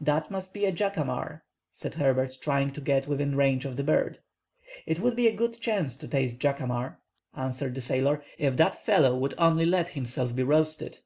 [0.00, 4.20] "That must be a jacamar," said Herbert, trying to get within range of the bird.
[4.86, 6.96] "It would be a good chance to taste jacamar,"
[7.36, 11.00] answered the sailor, "if that fellow would only let himself be roasted."